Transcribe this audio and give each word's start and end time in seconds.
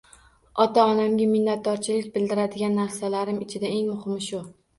Ota-onamga 0.63 1.27
minnatdorchilik 1.33 2.07
bildiradigan 2.15 2.75
narsalarim 2.81 3.39
ichida 3.47 3.71
eng 3.77 3.87
muhimi 3.93 4.27
shu. 4.31 4.43